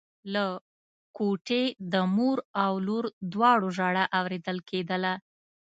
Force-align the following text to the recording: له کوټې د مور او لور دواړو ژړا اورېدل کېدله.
له 0.33 0.45
کوټې 1.17 1.63
د 1.91 1.95
مور 2.15 2.37
او 2.63 2.73
لور 2.87 3.05
دواړو 3.33 3.67
ژړا 3.77 4.05
اورېدل 4.19 4.57
کېدله. 4.69 5.13